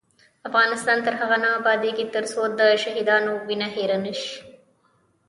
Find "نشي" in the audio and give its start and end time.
4.05-4.35